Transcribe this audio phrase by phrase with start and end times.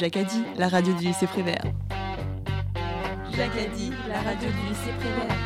[0.00, 1.62] Dit, la radio du lycée Prévert.
[3.74, 5.36] Dit, la radio du lycée Prévert.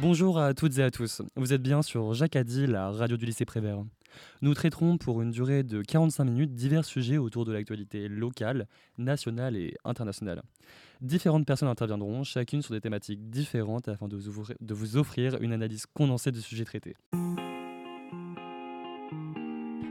[0.00, 1.22] Bonjour à toutes et à tous.
[1.36, 3.84] Vous êtes bien sur dit, la radio du lycée Prévert.
[4.42, 8.66] Nous traiterons pour une durée de 45 minutes divers sujets autour de l'actualité locale,
[8.98, 10.42] nationale et internationale.
[11.00, 15.40] Différentes personnes interviendront, chacune sur des thématiques différentes afin de vous offrir, de vous offrir
[15.40, 16.94] une analyse condensée du sujet traité.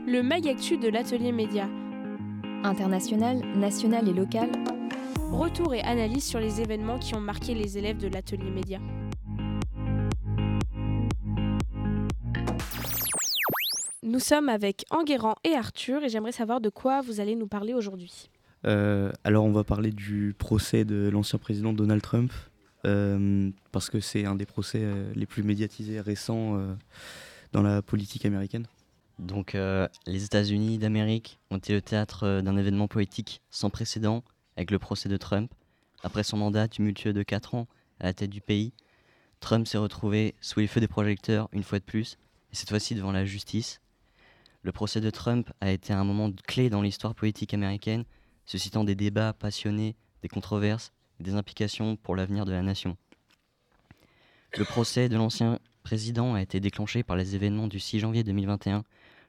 [0.06, 1.68] Le mag actu de l'atelier média.
[2.64, 4.50] International, national et local.
[5.30, 8.78] Retour et analyse sur les événements qui ont marqué les élèves de l'atelier média.
[14.02, 17.74] Nous sommes avec Enguerrand et Arthur et j'aimerais savoir de quoi vous allez nous parler
[17.74, 18.28] aujourd'hui.
[18.66, 22.32] Euh, alors on va parler du procès de l'ancien président Donald Trump
[22.84, 26.74] euh, parce que c'est un des procès euh, les plus médiatisés récents euh,
[27.52, 28.66] dans la politique américaine.
[29.22, 34.24] Donc euh, les États-Unis d'Amérique ont été le théâtre euh, d'un événement politique sans précédent
[34.56, 35.52] avec le procès de Trump.
[36.02, 37.68] Après son mandat tumultueux de 4 ans
[38.00, 38.72] à la tête du pays,
[39.38, 42.18] Trump s'est retrouvé sous les feux des projecteurs une fois de plus,
[42.52, 43.80] et cette fois-ci devant la justice.
[44.62, 48.04] Le procès de Trump a été un moment clé dans l'histoire politique américaine,
[48.44, 52.96] suscitant des débats passionnés, des controverses et des implications pour l'avenir de la nation.
[54.58, 58.84] Le procès de l'ancien président a été déclenché par les événements du 6 janvier 2021,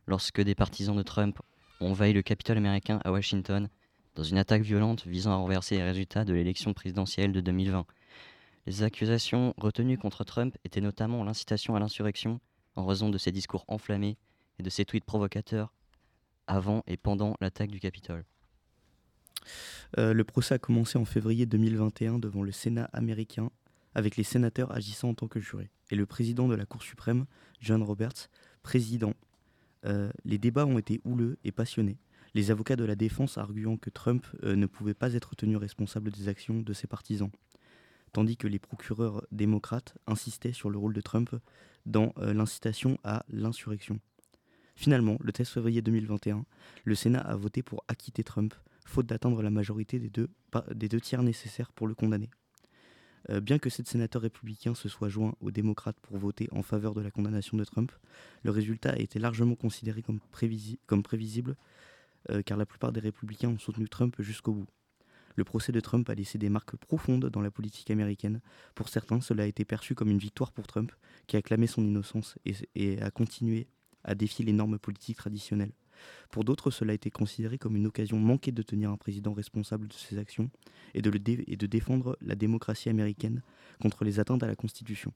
[0.08, 1.40] lorsque des partisans de Trump
[1.80, 3.70] ont le Capitole américain à Washington
[4.16, 7.86] dans une attaque violente visant à renverser les résultats de l'élection présidentielle de 2020.
[8.66, 12.40] Les accusations retenues contre Trump étaient notamment l'incitation à l'insurrection
[12.76, 14.18] en raison de ses discours enflammés
[14.60, 15.74] et de ses tweets provocateurs
[16.48, 18.24] avant et pendant l'attaque du Capitole.
[19.98, 23.50] Euh, le procès a commencé en février 2021 devant le Sénat américain
[23.96, 27.26] avec les sénateurs agissant en tant que jurés et le président de la Cour suprême,
[27.60, 28.30] John Roberts,
[28.64, 29.14] président.
[29.86, 31.98] Euh, les débats ont été houleux et passionnés.
[32.34, 36.12] Les avocats de la défense arguant que Trump euh, ne pouvait pas être tenu responsable
[36.12, 37.30] des actions de ses partisans,
[38.12, 41.30] tandis que les procureurs démocrates insistaient sur le rôle de Trump
[41.86, 44.00] dans euh, l'incitation à l'insurrection.
[44.76, 46.46] Finalement, le 13 février 2021,
[46.84, 48.56] le Sénat a voté pour acquitter Trump,
[48.86, 52.32] faute d'atteindre la majorité des deux, pa- des deux tiers nécessaires pour le condamner.
[53.30, 56.94] Euh, bien que sept sénateurs républicains se soient joints aux démocrates pour voter en faveur
[56.94, 57.92] de la condamnation de Trump,
[58.44, 61.56] le résultat a été largement considéré comme, prévisi- comme prévisible,
[62.30, 64.68] euh, car la plupart des républicains ont soutenu Trump jusqu'au bout.
[65.36, 68.40] Le procès de Trump a laissé des marques profondes dans la politique américaine.
[68.76, 70.92] Pour certains, cela a été perçu comme une victoire pour Trump,
[71.26, 72.38] qui a clamé son innocence
[72.76, 73.68] et a continué
[74.04, 75.72] à défier les normes politiques traditionnelles.
[76.32, 79.88] Pour d'autres, cela a été considéré comme une occasion manquée de tenir un président responsable
[79.88, 80.50] de ses actions
[80.94, 83.42] et de, défendre la démocratie américaine
[83.82, 85.14] contre les atteintes à la Constitution.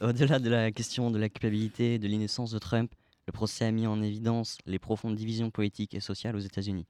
[0.00, 2.94] Au-delà de la question de la culpabilité et de l'innocence de Trump,
[3.26, 6.86] le procès a mis en évidence les profondes divisions politiques et sociales aux États-Unis.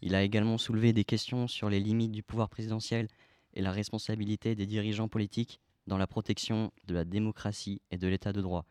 [0.00, 3.08] Il a également soulevé des questions sur les limites du pouvoir présidentiel
[3.54, 8.32] et la responsabilité des dirigeants politiques dans la protection de la démocratie et de l'état
[8.32, 8.64] de droit.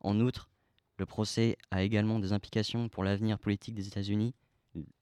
[0.00, 0.48] En outre,
[0.96, 4.34] le procès a également des implications pour l'avenir politique des États-Unis.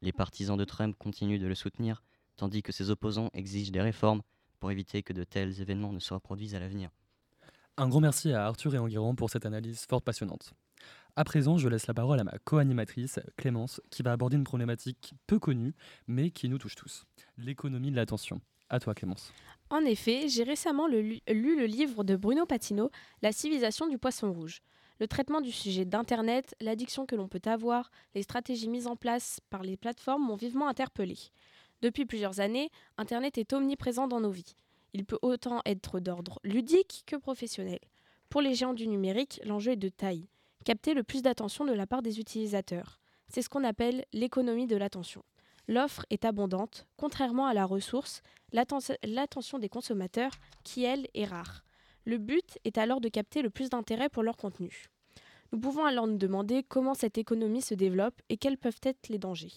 [0.00, 2.03] Les partisans de Trump continuent de le soutenir,
[2.36, 4.22] tandis que ses opposants exigent des réformes
[4.60, 6.91] pour éviter que de tels événements ne se reproduisent à l'avenir.
[7.76, 10.53] Un grand merci à Arthur et Enguerrand pour cette analyse fort passionnante.
[11.16, 15.14] À présent, je laisse la parole à ma co-animatrice, Clémence, qui va aborder une problématique
[15.26, 15.74] peu connue,
[16.06, 17.04] mais qui nous touche tous
[17.38, 18.41] l'économie de l'attention.
[18.69, 19.32] À toi, Clémence.
[19.70, 22.91] En effet, j'ai récemment le- lu, lu le livre de Bruno Patino,
[23.22, 24.62] La civilisation du poisson rouge.
[25.02, 29.40] Le traitement du sujet d'Internet, l'addiction que l'on peut avoir, les stratégies mises en place
[29.50, 31.18] par les plateformes m'ont vivement interpellé.
[31.80, 34.54] Depuis plusieurs années, Internet est omniprésent dans nos vies.
[34.92, 37.80] Il peut autant être d'ordre ludique que professionnel.
[38.28, 40.28] Pour les géants du numérique, l'enjeu est de taille.
[40.64, 43.00] Capter le plus d'attention de la part des utilisateurs.
[43.26, 45.24] C'est ce qu'on appelle l'économie de l'attention.
[45.66, 51.64] L'offre est abondante, contrairement à la ressource, l'atten- l'attention des consommateurs, qui elle est rare.
[52.04, 54.91] Le but est alors de capter le plus d'intérêt pour leur contenu.
[55.52, 59.18] Nous pouvons alors nous demander comment cette économie se développe et quels peuvent être les
[59.18, 59.53] dangers.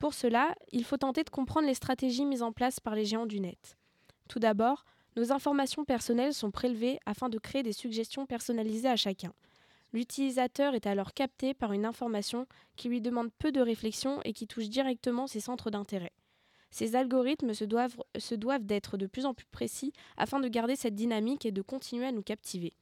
[0.00, 3.26] Pour cela, il faut tenter de comprendre les stratégies mises en place par les géants
[3.26, 3.78] du net.
[4.28, 9.32] Tout d'abord, nos informations personnelles sont prélevées afin de créer des suggestions personnalisées à chacun.
[9.92, 14.48] L'utilisateur est alors capté par une information qui lui demande peu de réflexion et qui
[14.48, 16.12] touche directement ses centres d'intérêt.
[16.72, 21.46] Ces algorithmes se doivent, d'être de plus en plus précis afin de garder cette dynamique
[21.46, 22.72] et de continuer à nous captiver.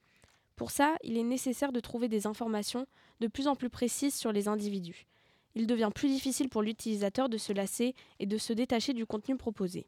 [0.60, 2.86] Pour ça, il est nécessaire de trouver des informations
[3.20, 5.06] de plus en plus précises sur les individus.
[5.54, 9.38] Il devient plus difficile pour l'utilisateur de se lasser et de se détacher du contenu
[9.38, 9.86] proposé.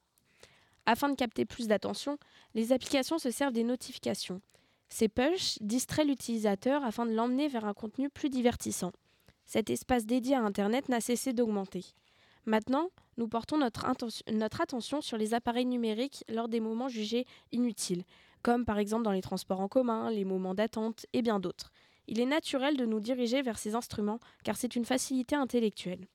[0.86, 2.16] Afin de capter plus d'attention,
[2.54, 4.40] les applications se servent des notifications.
[4.88, 8.92] Ces pushs distraient l'utilisateur afin de l'emmener vers un contenu plus divertissant.
[9.44, 11.84] Cet espace dédié à Internet n'a cessé d'augmenter.
[12.46, 13.86] Maintenant, nous portons notre,
[14.32, 18.04] notre, attention sur les appareils numériques lors des moments jugés inutiles,
[18.42, 21.72] comme par exemple dans les transports en commun, les moments d'attente et bien d'autres.
[22.08, 26.06] Il est naturel de nous diriger vers ces instruments car c'est une facilité intellectuelle.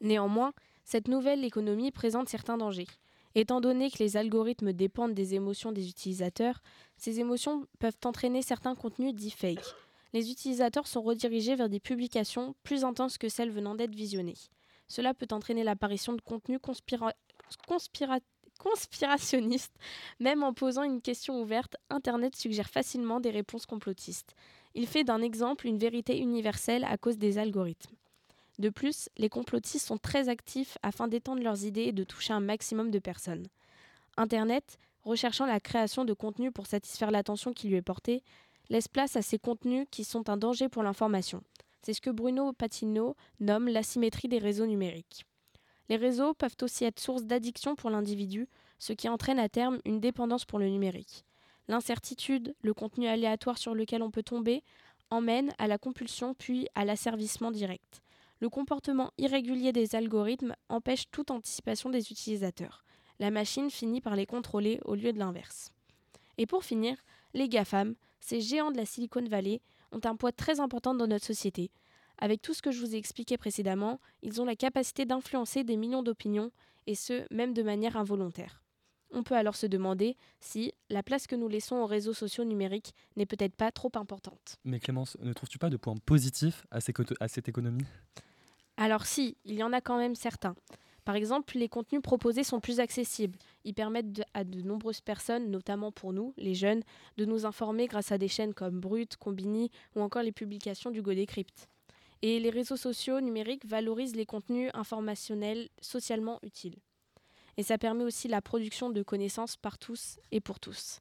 [0.00, 0.52] Néanmoins,
[0.84, 2.86] cette nouvelle économie présente certains dangers.
[3.34, 6.62] Étant donné que les algorithmes dépendent des émotions des utilisateurs,
[6.96, 9.74] ces émotions peuvent entraîner certains contenus dits fake.
[10.12, 14.38] Les utilisateurs sont redirigés vers des publications plus intenses que celles venant d'être visionnées.
[14.86, 16.60] Cela peut entraîner l'apparition de contenus
[18.58, 19.74] conspirationnistes.
[20.20, 24.34] Même en posant une question ouverte, Internet suggère facilement des réponses complotistes.
[24.74, 27.96] Il fait d'un exemple une vérité universelle à cause des algorithmes.
[28.58, 32.40] De plus, les complotistes sont très actifs afin d'étendre leurs idées et de toucher un
[32.40, 33.46] maximum de personnes.
[34.16, 38.22] Internet, recherchant la création de contenus pour satisfaire l'attention qui lui est portée,
[38.68, 41.42] laisse place à ces contenus qui sont un danger pour l'information.
[41.82, 45.24] C'est ce que Bruno Patino nomme l'asymétrie des réseaux numériques.
[45.88, 48.48] Les réseaux peuvent aussi être source d'addiction pour l'individu,
[48.78, 51.24] ce qui entraîne à terme une dépendance pour le numérique.
[51.66, 54.62] L'incertitude, le contenu aléatoire sur lequel on peut tomber,
[55.10, 58.02] emmène à la compulsion puis à l'asservissement direct.
[58.40, 62.84] Le comportement irrégulier des algorithmes empêche toute anticipation des utilisateurs.
[63.18, 65.72] La machine finit par les contrôler au lieu de l'inverse.
[66.36, 66.96] Et pour finir,
[67.34, 69.60] les GAFAM, ces géants de la Silicon Valley,
[69.90, 71.70] ont un poids très important dans notre société.
[72.18, 75.76] Avec tout ce que je vous ai expliqué précédemment, ils ont la capacité d'influencer des
[75.76, 76.50] millions d'opinions,
[76.86, 78.62] et ce, même de manière involontaire.
[79.10, 82.92] On peut alors se demander si la place que nous laissons aux réseaux sociaux numériques
[83.16, 84.56] n'est peut-être pas trop importante.
[84.64, 87.84] Mais Clémence, ne trouves-tu pas de points positifs à, cette économie?
[88.76, 90.54] Alors si, il y en a quand même certains.
[91.04, 93.38] Par exemple, les contenus proposés sont plus accessibles.
[93.64, 96.82] Ils permettent à de nombreuses personnes, notamment pour nous, les jeunes,
[97.16, 101.00] de nous informer grâce à des chaînes comme Brut, Combini ou encore les publications du
[101.00, 101.68] Godécrypt.
[102.22, 106.76] Et les réseaux sociaux numériques valorisent les contenus informationnels socialement utiles.
[107.56, 111.00] Et ça permet aussi la production de connaissances par tous et pour tous.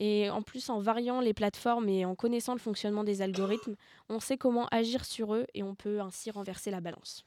[0.00, 3.76] Et en plus, en variant les plateformes et en connaissant le fonctionnement des algorithmes,
[4.08, 7.24] on sait comment agir sur eux et on peut ainsi renverser la balance.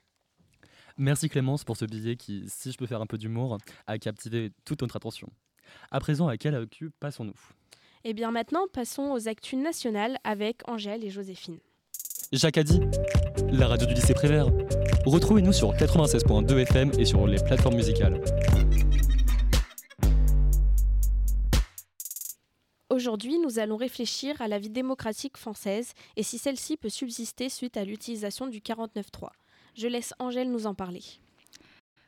[0.97, 4.51] Merci Clémence pour ce billet qui, si je peux faire un peu d'humour, a captivé
[4.65, 5.29] toute notre attention.
[5.91, 7.39] À présent, à quelle actu passons-nous?
[8.03, 11.59] Eh bien maintenant, passons aux actus nationales avec Angèle et Joséphine.
[12.33, 12.81] Jacques a dit,
[13.53, 14.47] la radio du lycée Prévert.
[15.05, 18.21] Retrouvez-nous sur 96.2 FM et sur les plateformes musicales.
[22.89, 27.77] Aujourd'hui, nous allons réfléchir à la vie démocratique française et si celle-ci peut subsister suite
[27.77, 29.29] à l'utilisation du 49.3.
[29.75, 31.03] Je laisse Angèle nous en parler.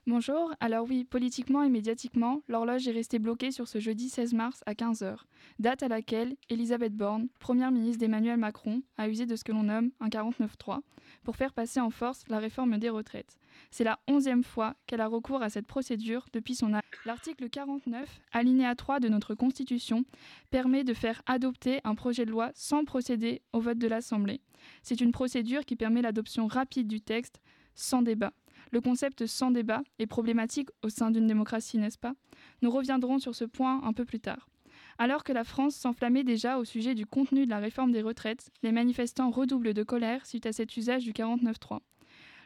[0.10, 4.64] Bonjour, alors oui, politiquement et médiatiquement, l'horloge est restée bloquée sur ce jeudi 16 mars
[4.66, 5.18] à 15h,
[5.60, 9.62] date à laquelle Elisabeth Borne, première ministre d'Emmanuel Macron, a usé de ce que l'on
[9.62, 10.80] nomme un 49.3
[11.24, 13.38] pour faire passer en force la réforme des retraites.
[13.70, 16.82] C'est la onzième fois qu'elle a recours à cette procédure depuis son âge.
[17.06, 20.06] L'article 49, alinéa 3 de notre Constitution,
[20.50, 24.42] permet de faire adopter un projet de loi sans procéder au vote de l'Assemblée.
[24.82, 27.40] C'est une procédure qui permet l'adoption rapide du texte
[27.76, 28.34] sans débat.
[28.72, 32.14] Le concept sans débat est problématique au sein d'une démocratie, n'est-ce pas?
[32.62, 34.50] Nous reviendrons sur ce point un peu plus tard.
[34.98, 38.52] Alors que la France s'enflammait déjà au sujet du contenu de la réforme des retraites,
[38.64, 41.80] les manifestants redoublent de colère suite à cet usage du 49.3.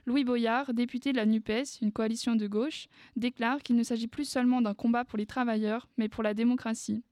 [0.06, 4.25] Louis Boyard, député de la NUPES, une coalition de gauche, déclare qu'il ne s'agit plus
[4.25, 7.03] seulement d'un combat pour les travailleurs, mais pour la démocratie.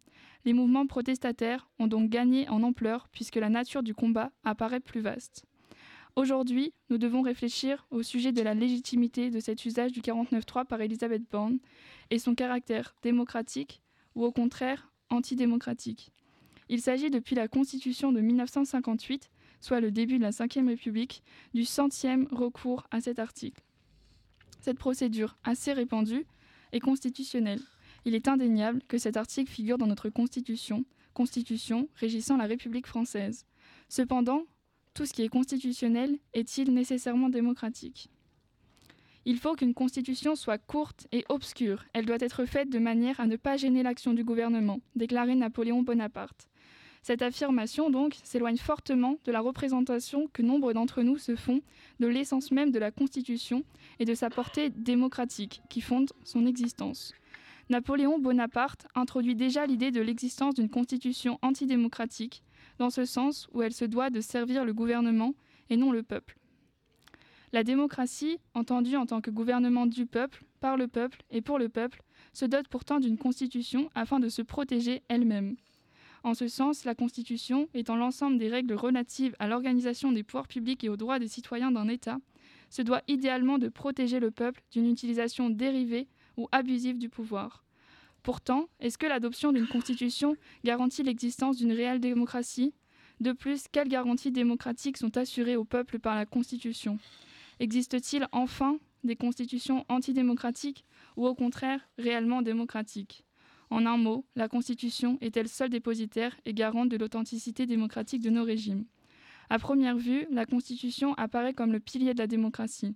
[0.44, 5.02] Les mouvements protestataires ont donc gagné en ampleur puisque la nature du combat apparaît plus
[5.02, 5.46] vaste.
[6.18, 10.82] Aujourd'hui, nous devons réfléchir au sujet de la légitimité de cet usage du 49.3 par
[10.82, 11.60] Elisabeth Borne
[12.10, 13.82] et son caractère démocratique
[14.16, 16.12] ou au contraire antidémocratique.
[16.68, 19.30] Il s'agit depuis la Constitution de 1958,
[19.62, 23.62] soit le début de la Ve République, du centième recours à cet article.
[24.60, 26.26] Cette procédure assez répandue
[26.74, 27.62] est constitutionnelle.
[28.04, 33.46] Il est indéniable que cet article figure dans notre Constitution, Constitution régissant la République française.
[33.90, 34.44] Cependant,
[34.94, 38.10] tout ce qui est constitutionnel est-il nécessairement démocratique?
[39.26, 41.86] Il faut qu'une constitution soit courte et obscure.
[41.94, 45.84] Elle doit être faite de manière à ne pas gêner l'action du gouvernement, déclarait Napoléon
[45.84, 46.48] Bonaparte.
[47.04, 51.62] Cette affirmation, donc, s'éloigne fortement de la représentation que nombre d'entre nous se font
[52.00, 53.64] de l'essence même de la Constitution
[54.00, 57.14] et de sa portée démocratique qui fonde son existence.
[57.70, 62.44] Napoléon Bonaparte introduit déjà l'idée de l'existence d'une constitution antidémocratique,
[62.78, 65.34] dans ce sens où elle se doit de servir le gouvernement
[65.70, 66.38] et non le peuple.
[67.54, 71.68] La démocratie, entendue en tant que gouvernement du peuple, par le peuple et pour le
[71.68, 72.02] peuple,
[72.34, 75.56] se dote pourtant d'une constitution afin de se protéger elle-même.
[76.24, 80.84] En ce sens, la Constitution, étant l'ensemble des règles relatives à l'organisation des pouvoirs publics
[80.84, 82.20] et aux droits des citoyens d'un État,
[82.70, 87.64] se doit idéalement de protéger le peuple d'une utilisation dérivée ou abusive du pouvoir.
[88.24, 92.74] Pourtant, est-ce que l'adoption d'une constitution garantit l'existence d'une réelle démocratie?
[93.20, 97.00] De plus, quelles garanties démocratiques sont assurées au peuple par la Constitution?
[97.60, 100.86] Existe-t-il enfin des constitutions antidémocratiques
[101.18, 103.24] ou au contraire réellement démocratiques?
[103.72, 108.44] En un mot, la Constitution est-elle seule dépositaire et garante de l'authenticité démocratique de nos
[108.44, 108.86] régimes?
[109.50, 112.96] À première vue, la Constitution apparaît comme le pilier de la démocratie.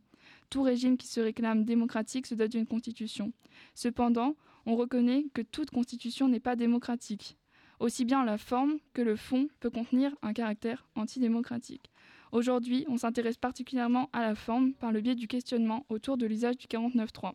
[0.50, 3.32] Tout régime qui se réclame démocratique se dote d'une constitution.
[3.74, 7.38] Cependant, on reconnaît que toute constitution n'est pas démocratique.
[7.80, 11.92] Aussi bien la forme que le fond peut contenir un caractère antidémocratique.
[12.32, 16.58] Aujourd'hui, on s'intéresse particulièrement à la forme par le biais du questionnement autour de l'usage
[16.58, 17.34] du 49.3.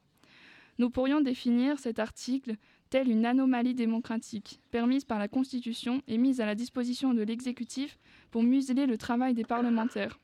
[0.79, 2.57] Nous pourrions définir cet article
[2.89, 7.99] tel une anomalie démocratique, permise par la Constitution et mise à la disposition de l'exécutif
[8.31, 10.19] pour museler le travail des parlementaires.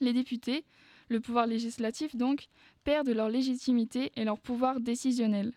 [0.00, 0.64] Les députés,
[1.08, 2.48] le pouvoir législatif donc,
[2.84, 5.52] perdent leur légitimité et leur pouvoir décisionnel.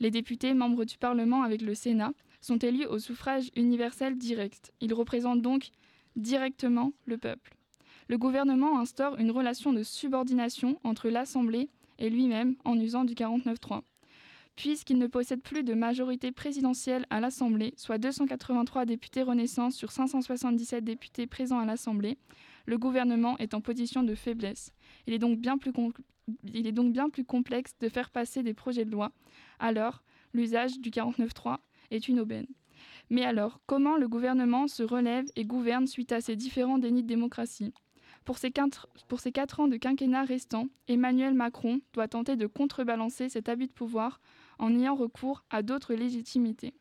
[0.00, 4.72] Les députés, membres du Parlement avec le Sénat, sont élus au suffrage universel direct.
[4.80, 5.70] Ils représentent donc
[6.16, 7.54] directement le peuple.
[8.08, 13.82] Le gouvernement instaure une relation de subordination entre l'Assemblée et lui-même en usant du 49.3.
[14.56, 20.82] Puisqu'il ne possède plus de majorité présidentielle à l'Assemblée, soit 283 députés Renaissance sur 577
[20.82, 22.18] députés présents à l'Assemblée,
[22.66, 24.72] le gouvernement est en position de faiblesse.
[25.06, 25.72] Il est donc bien plus,
[26.44, 29.12] il est donc bien plus complexe de faire passer des projets de loi.
[29.58, 31.58] Alors, l'usage du 49.3
[31.90, 32.46] est une aubaine.
[33.10, 37.08] Mais alors, comment le gouvernement se relève et gouverne suite à ces différents dénis de
[37.08, 37.72] démocratie?
[38.24, 43.68] Pour ces, quatre, ans de quinquennat restants, Emmanuel Macron doit tenter de contrebalancer cet abus
[43.68, 44.20] de pouvoir
[44.58, 46.74] en ayant recours à d'autres légitimités.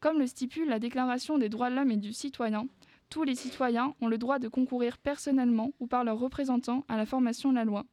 [0.00, 2.66] Comme le stipule la Déclaration des droits de l'homme et du citoyen,
[3.10, 7.04] tous les citoyens ont le droit de concourir personnellement ou par leurs représentants à la
[7.04, 7.84] formation de la loi.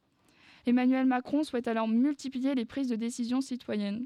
[0.68, 4.06] Emmanuel Macron souhaite alors multiplier les prises de décision citoyennes.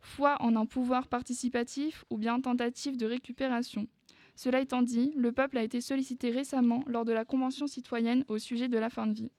[0.00, 3.86] Foi en un pouvoir participatif ou bien tentative de récupération.
[4.34, 8.38] Cela étant dit, le peuple a été sollicité récemment lors de la Convention citoyenne au
[8.38, 9.30] sujet de la fin de vie.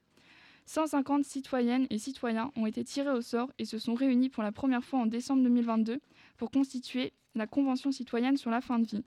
[0.67, 4.53] 150 citoyennes et citoyens ont été tirés au sort et se sont réunis pour la
[4.53, 5.99] première fois en décembre 2022
[6.37, 9.03] pour constituer la Convention citoyenne sur la fin de vie.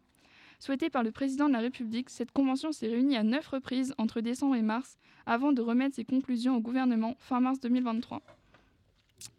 [0.64, 4.22] Souhaitée par le président de la République, cette convention s'est réunie à neuf reprises entre
[4.22, 8.22] décembre et mars avant de remettre ses conclusions au gouvernement fin mars 2023.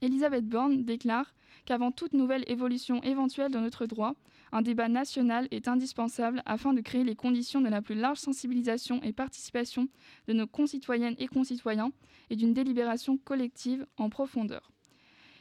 [0.03, 1.33] Elisabeth Borne déclare
[1.65, 4.13] qu'avant toute nouvelle évolution éventuelle de notre droit,
[4.51, 9.01] un débat national est indispensable afin de créer les conditions de la plus large sensibilisation
[9.01, 9.87] et participation
[10.27, 11.89] de nos concitoyennes et concitoyens
[12.29, 14.71] et d'une délibération collective en profondeur.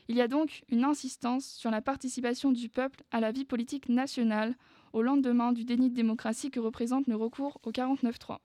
[0.08, 3.90] Il y a donc une insistance sur la participation du peuple à la vie politique
[3.90, 4.54] nationale
[4.94, 8.38] au lendemain du déni de démocratie que représente le recours au 49-3.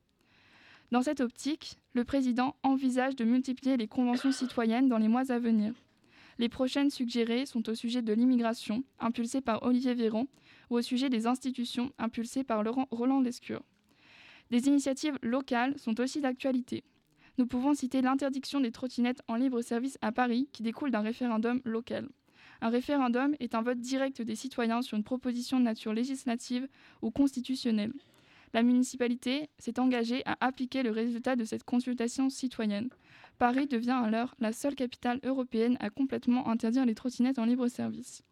[0.92, 5.38] Dans cette optique, le président envisage de multiplier les conventions citoyennes dans les mois à
[5.38, 5.74] venir.
[6.40, 10.26] Les prochaines suggérées sont au sujet de l'immigration, impulsée par Olivier Véran,
[10.72, 13.62] ou au sujet des institutions, impulsées par Laurent Roland Lescure.
[14.50, 16.84] Des initiatives locales sont aussi d'actualité.
[17.38, 21.62] Nous pouvons citer l'interdiction des trottinettes en libre service à Paris, qui découle d'un référendum
[21.64, 22.10] local.
[22.62, 26.68] Un référendum est un vote direct des citoyens sur une proposition de nature législative
[27.02, 27.94] ou constitutionnelle.
[28.54, 32.90] La municipalité s'est engagée à appliquer le résultat de cette consultation citoyenne.
[33.38, 38.24] Paris devient alors la seule capitale européenne à complètement interdire les trottinettes en libre service.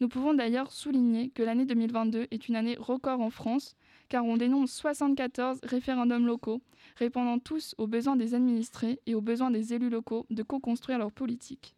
[0.00, 3.76] Nous pouvons d'ailleurs souligner que l'année 2022 est une année record en France,
[4.08, 6.60] car on dénombre 74 référendums locaux,
[6.96, 11.12] répondant tous aux besoins des administrés et aux besoins des élus locaux de co-construire leur
[11.12, 11.74] politique.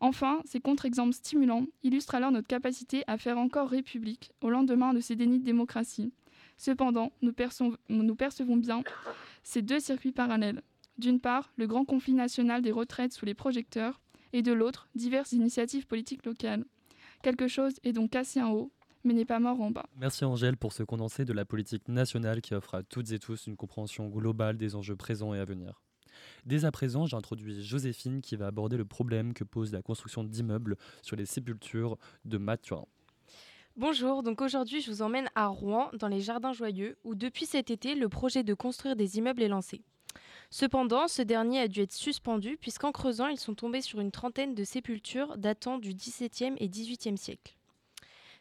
[0.00, 5.00] Enfin, ces contre-exemples stimulants illustrent alors notre capacité à faire encore république au lendemain de
[5.00, 6.12] ces dénis de démocratie.
[6.58, 8.82] Cependant, nous, percevons bien
[9.42, 10.62] ces deux circuits parallèles.
[10.98, 14.00] D'une part, le grand conflit national des retraites sous les projecteurs,
[14.32, 16.64] et de l'autre, diverses initiatives politiques locales.
[17.22, 18.72] Quelque chose est donc cassé en haut,
[19.04, 19.86] mais n'est pas mort en bas.
[19.96, 23.46] Merci Angèle pour ce condensé de la politique nationale qui offre à toutes et tous
[23.46, 25.82] une compréhension globale des enjeux présents et à venir.
[26.44, 30.76] Dès à présent, j'introduis Joséphine qui va aborder le problème que pose la construction d'immeubles
[31.02, 32.86] sur les sépultures de Mathurin.
[33.76, 37.70] Bonjour, donc aujourd'hui je vous emmène à Rouen, dans les Jardins Joyeux, où depuis cet
[37.70, 39.82] été, le projet de construire des immeubles est lancé.
[40.50, 44.54] Cependant, ce dernier a dû être suspendu puisqu'en creusant, ils sont tombés sur une trentaine
[44.54, 47.56] de sépultures datant du XVIIe et XVIIIe siècle.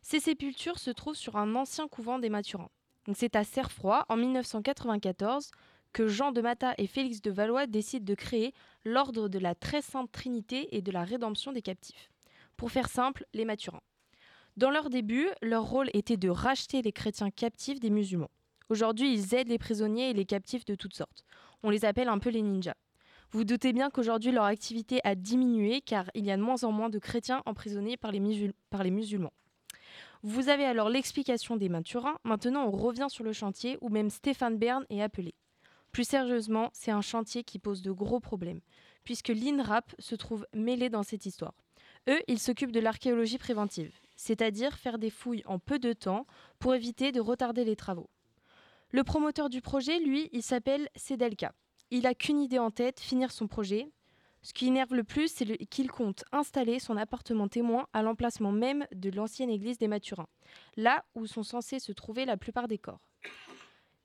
[0.02, 2.70] Ces sépultures se trouvent sur un ancien couvent des Mathurins.
[3.14, 5.52] C'est à Cerfroy, en 1994,
[5.96, 9.82] que Jean de Mata et Félix de Valois décident de créer l'ordre de la Très
[9.82, 12.12] Sainte Trinité et de la rédemption des captifs.
[12.58, 13.80] Pour faire simple, les Mathurins.
[14.58, 18.30] Dans leur début, leur rôle était de racheter les chrétiens captifs des musulmans.
[18.68, 21.24] Aujourd'hui, ils aident les prisonniers et les captifs de toutes sortes.
[21.64, 22.76] On les appelle un peu les ninjas.
[23.32, 26.74] Vous doutez bien qu'aujourd'hui leur activité a diminué car il y a de moins en
[26.74, 29.34] moins de chrétiens emprisonnés par les, musulmans.
[30.24, 32.18] Vous avez alors l'explication des Turin.
[32.26, 35.34] Maintenant, on revient sur le chantier où même Stéphane Bern est appelé.
[35.96, 38.60] Plus sérieusement, c'est un chantier qui pose de gros problèmes,
[39.06, 41.54] puisque l'INRAP se trouve mêlé dans cette histoire.
[42.10, 46.28] Eux, ils s'occupent de l'archéologie préventive, c'est-à-dire faire des fouilles en peu de temps
[46.60, 48.10] pour éviter de retarder les travaux.
[48.92, 51.54] Le promoteur du projet, lui, il s'appelle Sedelka.
[51.92, 53.90] Il n'a qu'une idée en tête, finir son projet.
[54.42, 58.86] Ce qui énerve le plus, c'est qu'il compte installer son appartement témoin à l'emplacement même
[58.94, 60.28] de l'ancienne église des Mathurins,
[60.76, 63.00] là où sont censés se trouver la plupart des corps.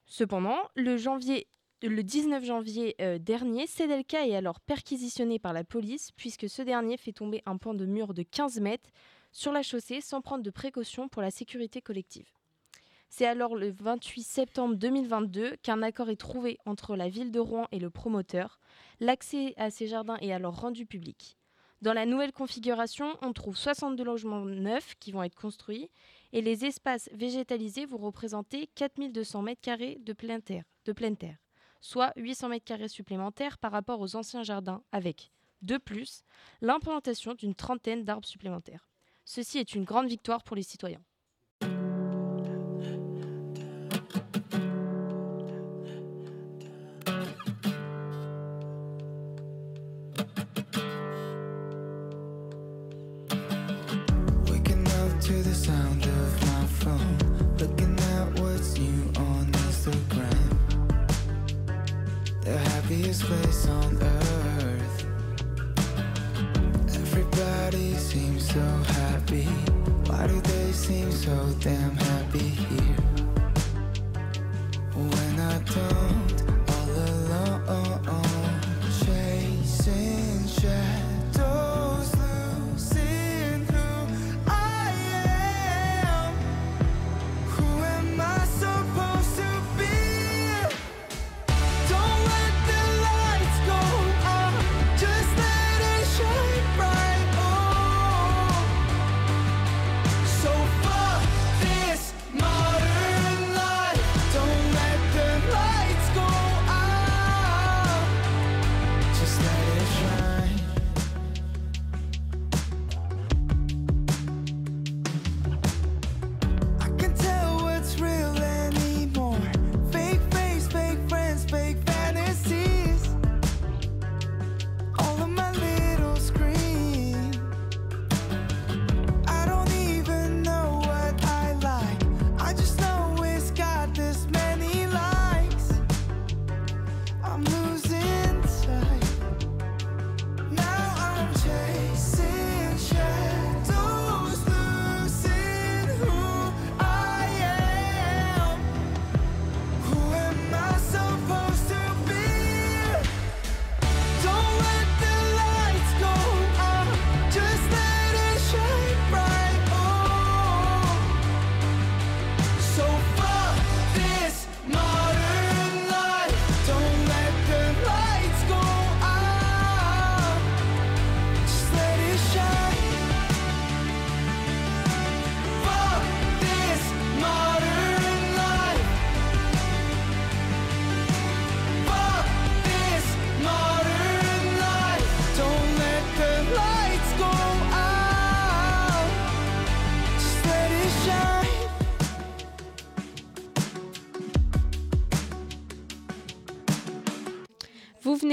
[0.06, 1.48] Cependant, le, janvier,
[1.88, 6.98] le 19 janvier euh, dernier, Sedelka est alors perquisitionné par la police puisque ce dernier
[6.98, 8.90] fait tomber un pan de mur de 15 mètres
[9.32, 12.28] sur la chaussée sans prendre de précautions pour la sécurité collective.
[13.08, 17.66] C'est alors le 28 septembre 2022 qu'un accord est trouvé entre la ville de Rouen
[17.72, 18.60] et le promoteur.
[19.00, 21.38] L'accès à ces jardins est alors rendu public.
[21.82, 25.90] Dans la nouvelle configuration, on trouve 62 logements neufs qui vont être construits
[26.32, 30.12] et les espaces végétalisés vont représenter 4200 m2 de
[30.84, 31.38] de pleine terre,
[31.80, 35.30] soit 800 m2 supplémentaires par rapport aux anciens jardins avec,
[35.62, 36.24] de plus,
[36.60, 38.88] l'implantation d'une trentaine d'arbres supplémentaires.
[39.24, 41.02] Ceci est une grande victoire pour les citoyens.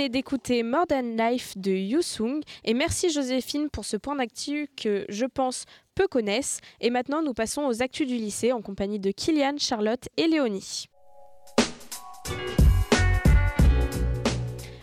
[0.09, 5.65] D'écouter Modern Life de Yusung et merci Joséphine pour ce point d'actu que je pense
[5.95, 6.59] peu connaissent.
[6.79, 10.85] Et maintenant, nous passons aux actus du lycée en compagnie de Kylian, Charlotte et Léonie.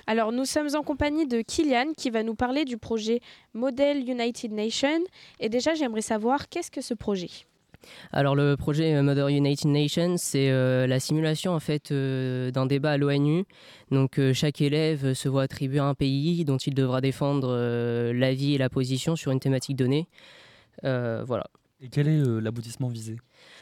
[0.06, 3.20] Alors, nous sommes en compagnie de Kylian qui va nous parler du projet
[3.54, 5.04] Model United Nations.
[5.40, 7.30] Et déjà, j'aimerais savoir qu'est-ce que ce projet?
[8.12, 12.66] Alors le projet euh, Mother United Nations, c'est euh, la simulation en fait euh, d'un
[12.66, 13.44] débat à l'ONU.
[13.90, 17.54] Donc chaque élève se voit attribuer un pays dont il devra défendre
[18.12, 20.08] l'avis et la position sur une thématique donnée.
[20.82, 21.46] voilà.
[21.80, 23.16] Et quel est l'aboutissement visé?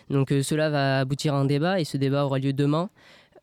[0.08, 2.88] Donc cela va aboutir à un débat et ce débat aura lieu demain.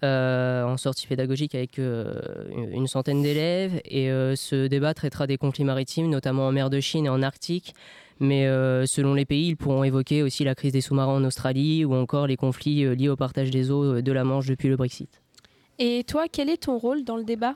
[0.02, 6.48] en sortie pédagogique avec une centaine d'élèves et ce débat traitera des conflits maritimes, notamment
[6.48, 7.76] en mer de Chine et en Arctique,
[8.20, 8.46] Mais
[8.86, 12.28] selon les pays, ils pourront évoquer aussi la crise des sous-marins en Australie ou encore
[12.28, 15.22] les conflits liés au partage des eaux de la Manche depuis le Brexit.
[15.82, 17.56] Et toi, quel est ton rôle dans le débat?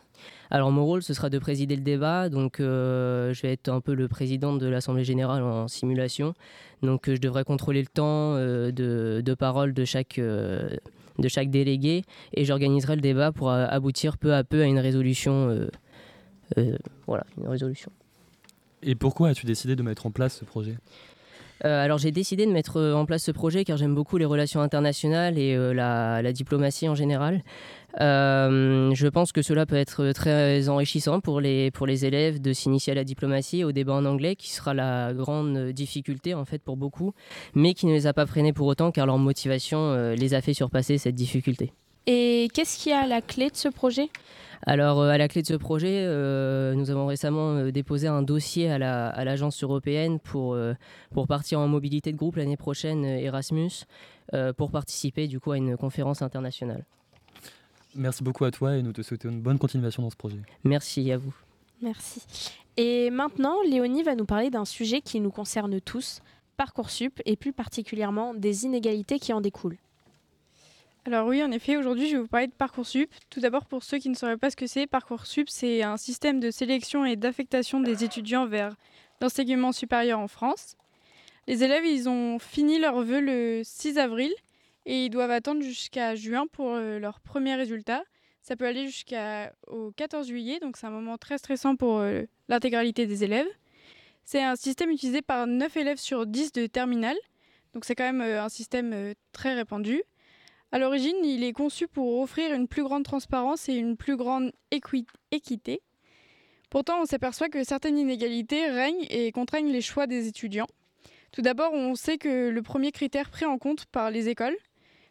[0.49, 2.29] Alors mon rôle, ce sera de présider le débat.
[2.29, 6.33] Donc je vais être un peu le président de l'Assemblée générale en simulation.
[6.81, 10.19] Donc je devrais contrôler le temps de, de, parole de chaque
[11.19, 15.49] de chaque délégué et j'organiserai le débat pour aboutir peu à peu à une résolution.
[15.49, 15.67] Euh,
[16.57, 17.91] euh, voilà, une résolution.
[18.83, 20.77] Et pourquoi as-tu décidé de mettre en place ce projet?
[21.65, 24.59] Euh, alors j'ai décidé de mettre en place ce projet car j'aime beaucoup les relations
[24.59, 27.41] internationales et la, la, diplomatie en général.
[28.01, 32.51] Euh, je pense que cela peut être très enrichissant pour les, pour les élèves de
[32.53, 36.61] s'initier à la diplomatie, au débat en anglais, qui sera la grande difficulté en fait
[36.61, 37.13] pour beaucoup,
[37.53, 40.41] mais qui ne les a pas freinés pour autant car leur motivation euh, les a
[40.41, 41.71] fait surpasser cette difficulté.
[42.05, 44.09] Et qu'est-ce qui est à la clé de ce projet?
[44.65, 46.05] Alors, euh, à la clé de ce projet,
[46.75, 50.57] nous avons récemment déposé un dossier à l'agence européenne pour,
[51.11, 53.85] pour partir en mobilité de groupe l'année prochaine, Erasmus,
[54.57, 56.85] pour participer du coup à une conférence internationale.
[57.95, 60.39] Merci beaucoup à toi et nous te souhaitons une bonne continuation dans ce projet.
[60.63, 61.33] Merci à vous.
[61.81, 62.21] Merci.
[62.77, 66.21] Et maintenant, Léonie va nous parler d'un sujet qui nous concerne tous,
[66.57, 69.77] Parcoursup, et plus particulièrement des inégalités qui en découlent.
[71.05, 73.11] Alors oui, en effet, aujourd'hui, je vais vous parler de Parcoursup.
[73.29, 76.39] Tout d'abord, pour ceux qui ne sauraient pas ce que c'est, Parcoursup, c'est un système
[76.39, 78.73] de sélection et d'affectation des étudiants vers
[79.19, 80.77] l'enseignement supérieur en France.
[81.47, 84.31] Les élèves, ils ont fini leur vœu le 6 avril
[84.85, 88.05] et ils doivent attendre jusqu'à juin pour euh, leurs premiers résultats.
[88.41, 93.07] Ça peut aller jusqu'au 14 juillet, donc c'est un moment très stressant pour euh, l'intégralité
[93.07, 93.47] des élèves.
[94.23, 97.17] C'est un système utilisé par 9 élèves sur 10 de terminale,
[97.73, 100.01] donc c'est quand même euh, un système très répandu.
[100.73, 104.51] À l'origine, il est conçu pour offrir une plus grande transparence et une plus grande
[104.71, 105.81] équité.
[106.71, 110.65] Pourtant, on s'aperçoit que certaines inégalités règnent et contraignent les choix des étudiants.
[111.31, 114.57] Tout d'abord, on sait que le premier critère pris en compte par les écoles,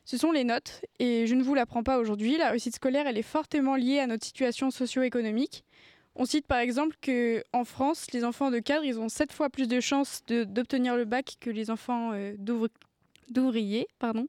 [0.05, 3.17] ce sont les notes, et je ne vous l'apprends pas aujourd'hui, la réussite scolaire, elle
[3.17, 5.63] est fortement liée à notre situation socio-économique.
[6.17, 9.69] On cite par exemple qu'en France, les enfants de cadre, ils ont 7 fois plus
[9.69, 12.35] de chances d'obtenir le bac que les enfants euh,
[13.31, 13.87] d'ouvriers.
[14.01, 14.27] Pardon.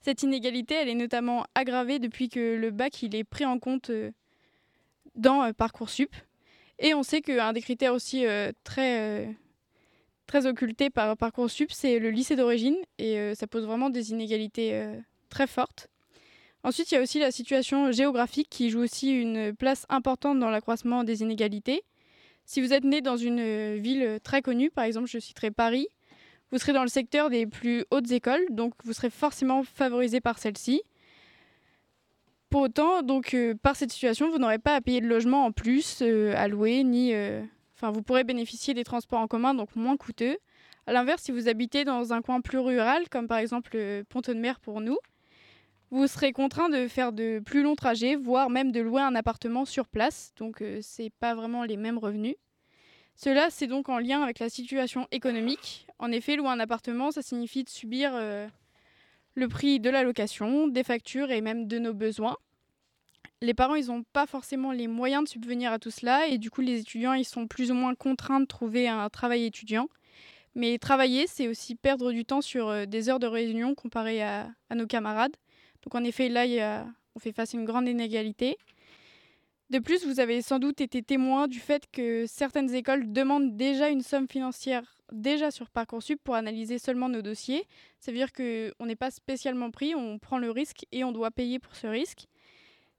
[0.00, 3.90] Cette inégalité, elle est notamment aggravée depuis que le bac il est pris en compte
[3.90, 4.10] euh,
[5.14, 6.14] dans euh, Parcoursup.
[6.78, 8.24] Et on sait qu'un des critères aussi
[8.62, 9.34] très
[10.28, 14.74] très occulté par Parcoursup, c'est le lycée d'origine et euh, ça pose vraiment des inégalités
[14.74, 14.94] euh,
[15.30, 15.88] très fortes.
[16.62, 20.50] Ensuite, il y a aussi la situation géographique qui joue aussi une place importante dans
[20.50, 21.82] l'accroissement des inégalités.
[22.44, 25.88] Si vous êtes né dans une euh, ville très connue, par exemple, je citerai Paris,
[26.50, 30.38] vous serez dans le secteur des plus hautes écoles, donc vous serez forcément favorisé par
[30.38, 30.82] celle-ci.
[32.50, 36.02] Pour autant, donc, par cette situation, vous n'aurez pas à payer de logement en plus
[36.02, 37.12] à louer, ni
[37.78, 40.36] Enfin, vous pourrez bénéficier des transports en commun, donc moins coûteux.
[40.88, 44.32] A l'inverse, si vous habitez dans un coin plus rural, comme par exemple le Ponton
[44.32, 44.98] de Mer pour nous,
[45.92, 49.64] vous serez contraint de faire de plus longs trajets, voire même de louer un appartement
[49.64, 50.32] sur place.
[50.38, 52.34] Donc, euh, ce n'est pas vraiment les mêmes revenus.
[53.18, 55.86] Cela, c'est donc en lien avec la situation économique.
[55.98, 58.48] En effet, louer un appartement, ça signifie de subir euh,
[59.34, 62.36] le prix de la location, des factures et même de nos besoins
[63.40, 66.50] les parents, ils n'ont pas forcément les moyens de subvenir à tout cela et du
[66.50, 69.88] coup, les étudiants, ils sont plus ou moins contraints de trouver un travail étudiant.
[70.54, 74.48] Mais travailler, c'est aussi perdre du temps sur euh, des heures de réunion comparé à,
[74.74, 75.36] nos camarades.
[75.84, 78.58] Donc en effet, là, on fait face à une grande inégalité.
[79.70, 83.90] De plus, vous avez sans doute été témoin du fait que certaines écoles demandent déjà
[83.90, 87.66] une somme financière déjà sur Parcoursup pour analyser seulement nos dossiers.
[88.00, 91.30] Ça veut dire qu'on n'est pas spécialement pris, on prend le risque et on doit
[91.30, 92.28] payer pour ce risque.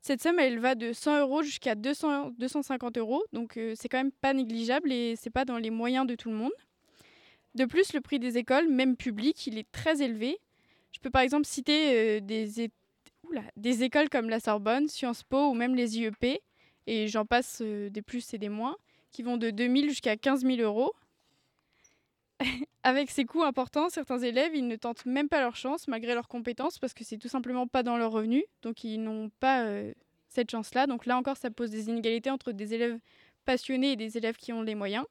[0.01, 3.97] Cette somme, elle va de 100 euros jusqu'à 200, 250 euros, donc euh, c'est quand
[3.97, 6.53] même pas négligeable et c'est pas dans les moyens de tout le monde.
[7.55, 10.37] De plus, le prix des écoles, même publiques, il est très élevé.
[10.91, 15.75] Je peux par exemple citer euh, des écoles comme la Sorbonne, Sciences Po ou même
[15.75, 16.39] les IEP,
[16.89, 18.75] et j'en passe euh, des plus et des moins,
[19.11, 20.91] qui vont de 2000 jusqu'à 15 000 euros.
[22.83, 26.27] Avec ces coûts importants, certains élèves, ils ne tentent même pas leur chance malgré leurs
[26.27, 28.43] compétences parce que c'est tout simplement pas dans leurs revenus.
[28.63, 29.93] Donc ils n'ont pas euh,
[30.29, 30.87] cette chance-là.
[30.87, 32.97] Donc là encore, ça pose des inégalités entre des élèves
[33.45, 35.05] passionnés et des élèves qui ont les moyens.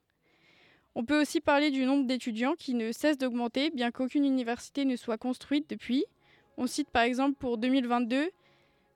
[0.96, 4.96] On peut aussi parler du nombre d'étudiants qui ne cesse d'augmenter, bien qu'aucune université ne
[4.96, 6.04] soit construite depuis.
[6.56, 8.30] On cite par exemple pour 2022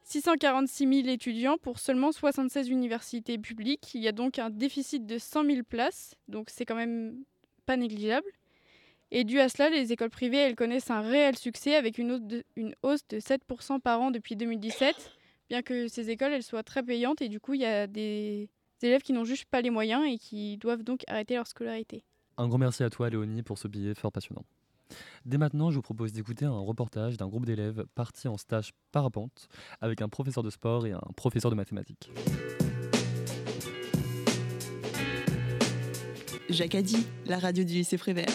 [0.04, 3.94] 646 000 étudiants pour seulement 76 universités publiques.
[3.94, 7.24] Il y a donc un déficit de 100 000 places, donc c'est quand même
[7.66, 8.26] pas négligeable.
[9.10, 12.22] Et dû à cela, les écoles privées, elles connaissent un réel succès avec une hausse
[12.22, 15.12] de, une hausse de 7% par an depuis 2017,
[15.50, 18.48] bien que ces écoles, soient très payantes et du coup, il y a des
[18.82, 22.04] élèves qui n'ont juste pas les moyens et qui doivent donc arrêter leur scolarité.
[22.38, 24.44] Un grand merci à toi, Léonie, pour ce billet fort passionnant.
[25.24, 29.48] Dès maintenant, je vous propose d'écouter un reportage d'un groupe d'élèves partis en stage parapente
[29.80, 32.10] avec un professeur de sport et un professeur de mathématiques.
[36.48, 38.26] Jacques a dit, la radio du lycée Prévert.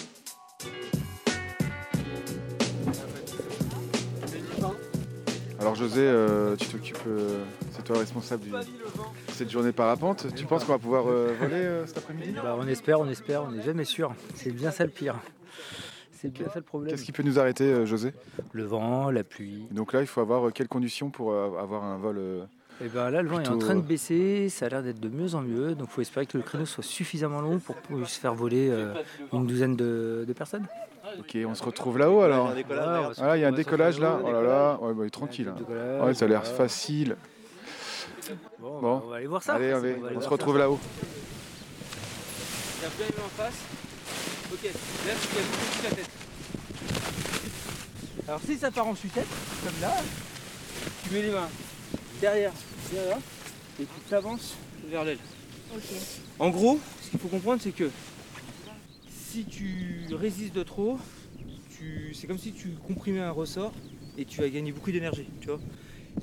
[5.59, 8.55] Alors José, euh, tu t'occupes, euh, c'est toi responsable de
[9.33, 10.33] cette journée parapente.
[10.33, 12.31] Tu penses qu'on va pouvoir euh, voler euh, cet après-midi?
[12.41, 14.15] Bah, on espère, on espère, on n'est jamais sûr.
[14.35, 15.15] C'est bien ça le pire.
[16.19, 16.91] C'est le problème.
[16.91, 18.13] Qu'est-ce qui peut nous arrêter, euh, José?
[18.51, 19.67] Le vent, la pluie.
[19.71, 22.19] Donc là, il faut avoir euh, quelles conditions pour euh, avoir un vol
[22.83, 25.09] Et ben là, le vent est en train de baisser, ça a l'air d'être de
[25.09, 25.75] mieux en mieux.
[25.75, 28.93] Donc il faut espérer que le créneau soit suffisamment long pour puisse faire voler euh,
[29.33, 30.65] une douzaine de, de personnes.
[31.19, 32.47] Ok, on se retrouve là-haut alors.
[32.53, 34.19] Ouais, on va se- Voilà, il y a un se décollage là.
[34.21, 34.97] Oh là là, décollage.
[34.97, 35.47] ouais, bah, tranquille.
[35.49, 35.55] hein.
[35.57, 37.15] décollage, Ouais, ça a l'air facile.
[38.59, 39.53] Bon, Bon, on va aller voir ça.
[39.53, 40.79] Allez, On va on se retrouve là-haut.
[42.81, 43.63] Bien les mains en face.
[44.49, 46.09] Ok, là tu lèves tout la tête.
[48.27, 49.27] Alors si ça part en tête
[49.63, 49.93] comme là,
[51.03, 51.49] tu mets les mains
[52.21, 52.53] derrière,
[52.91, 53.17] derrière,
[53.79, 54.55] et tu t'avances
[54.89, 55.19] vers l'aile.
[56.39, 57.91] En gros, ce qu'il faut comprendre, c'est que
[59.09, 60.97] si tu résistes de trop,
[61.77, 62.13] tu...
[62.13, 63.73] c'est comme si tu comprimais un ressort
[64.17, 65.59] et tu vas gagner beaucoup d'énergie, tu vois.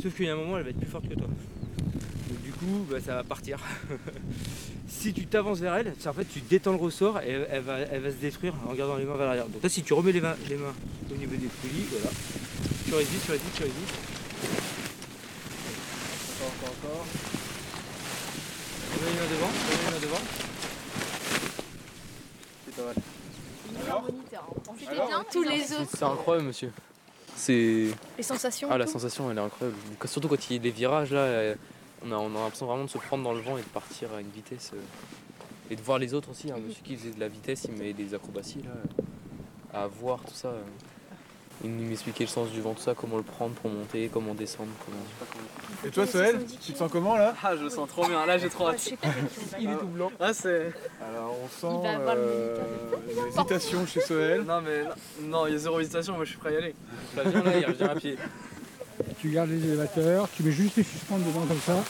[0.03, 1.29] Sauf qu'il y a un moment, elle va être plus forte que toi.
[1.29, 3.61] Donc, du coup, bah, ça va partir.
[4.89, 7.79] si tu t'avances vers elle, en fait tu détends le ressort et elle, elle va,
[7.79, 9.49] elle va se détruire en gardant les mains vers l'arrière.
[9.49, 10.75] Donc là, si tu remets les mains, les mains
[11.11, 12.11] au niveau des poulies, voilà,
[12.87, 13.95] tu résistes, tu résistes, tu résistes.
[16.41, 17.07] Encore, encore, encore.
[18.95, 20.23] Remets les mains devant, remets les mains devant.
[22.67, 22.95] C'est pas mal.
[24.79, 25.91] C'était bien tous les autres.
[25.97, 26.73] C'est incroyable, monsieur.
[27.37, 27.89] C'est.
[28.17, 28.69] Les sensations.
[28.71, 28.93] Ah, la tout.
[28.93, 29.77] sensation, elle est incroyable.
[30.05, 31.55] Surtout quand il y a des virages, là,
[32.05, 34.09] on a, on a l'impression vraiment de se prendre dans le vent et de partir
[34.17, 34.73] à une vitesse.
[34.75, 34.79] euh,
[35.71, 36.51] Et de voir les autres aussi.
[36.51, 40.21] Un monsieur qui faisait de la vitesse, il met des acrobaties, là, euh, à voir
[40.21, 40.49] tout ça.
[40.49, 40.63] euh.
[41.63, 44.71] Il m'expliquait le sens du vent, tout ça, comment le prendre pour monter, comment descendre.
[44.85, 44.99] Comment...
[45.87, 48.27] Et toi, Soël, tu te sens comment là Ah, je le sens trop bien.
[48.27, 48.93] Là, j'ai trop hâte.
[49.61, 50.11] Il est tout blanc.
[50.19, 50.73] Ah, c'est.
[51.01, 52.59] Alors, on Il sent va avoir le euh,
[53.09, 54.43] une hésitation chez Soël.
[54.43, 54.83] Non, mais
[55.23, 56.75] non, il y a zéro hésitation, moi je suis prêt à y aller.
[57.15, 58.19] Flavien, là, il revient à pied.
[59.25, 61.83] Tu gardes les élévateurs, tu mets juste les suspentes dedans comme ça.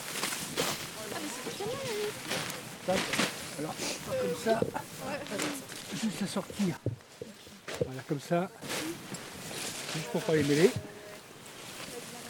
[3.58, 3.74] Alors,
[4.06, 4.60] comme ça,
[6.00, 6.76] juste à sortir.
[7.84, 8.48] Voilà, comme ça.
[9.96, 10.70] Juste pour pas les mêler.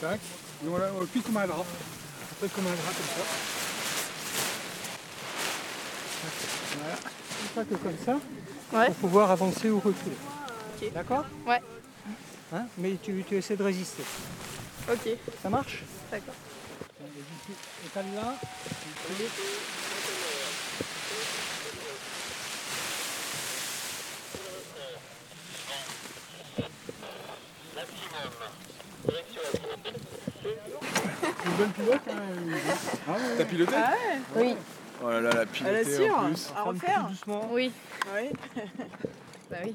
[0.00, 0.18] Tac.
[0.64, 1.66] Et voilà, on plie comme un drap.
[2.42, 3.24] On comme un drap comme ça.
[6.78, 7.66] Voilà.
[7.68, 8.20] Que comme ça,
[8.72, 8.86] Ouais.
[8.86, 10.16] pour pouvoir avancer ou reculer.
[10.94, 11.26] D'accord?
[11.46, 11.60] Ouais.
[12.54, 12.62] Hein?
[12.78, 14.02] Mais tu, tu essaies de résister.
[14.90, 15.08] Ok.
[15.42, 16.34] Ça marche D'accord.
[17.86, 18.34] Étale là.
[31.46, 32.12] Une bonne pilote, hein.
[33.08, 33.18] Ah ouais.
[33.38, 34.56] T'as piloté Ah ouais Oui.
[35.02, 36.52] Oh là là, la Elle pilotée est sûre en plus.
[36.56, 37.48] À refaire doucement.
[37.50, 37.72] Oui.
[38.14, 38.30] Oui.
[39.50, 39.74] bah oui.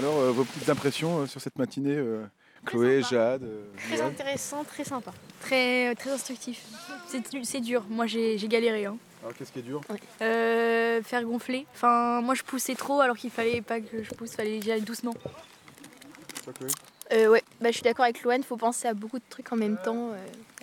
[0.00, 2.24] Alors, euh, vos petites impressions euh, sur cette matinée, euh,
[2.64, 5.12] Chloé, Jade, euh, Très intéressant, très sympa.
[5.42, 6.62] Très, très instructif.
[7.06, 7.84] C'est- C'est dur.
[7.90, 8.86] Moi, j'ai j'ai galéré.
[8.86, 8.96] hein.
[9.22, 9.82] Alors, qu'est-ce qui est dur?
[10.22, 11.66] Euh, faire gonfler.
[11.74, 14.32] Enfin, moi, je poussais trop alors qu'il fallait pas que je pousse.
[14.36, 15.14] Fallait que j'aille doucement.
[16.44, 16.70] Toi, Chloé?
[17.12, 18.42] Euh, ouais, bah, je suis d'accord avec Loane.
[18.42, 20.12] Faut penser à beaucoup de trucs en même temps.
[20.12, 20.16] euh,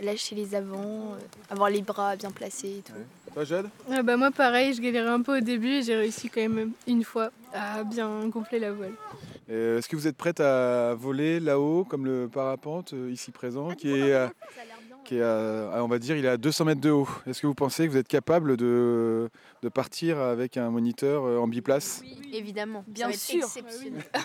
[0.04, 1.18] lâcher les avants, euh,
[1.52, 2.94] avoir les bras bien placés et tout.
[3.34, 3.68] Toi, Jade?
[3.92, 6.72] Ah bah moi pareil, je galérais un peu au début et j'ai réussi quand même
[6.86, 8.92] une fois à bien gonfler la voile.
[9.50, 13.70] Euh, Est-ce que vous êtes prête à voler là-haut, comme le parapente euh, ici présent,
[13.72, 14.32] qui est, à-
[15.06, 17.48] qui est à, on va dire, il est à 200 mètres de haut Est-ce que
[17.48, 19.30] vous pensez que vous êtes capable de,
[19.62, 22.02] de partir avec un moniteur euh, en biplace?
[22.34, 22.84] Évidemment.
[22.88, 23.48] Bien ça va être sûr.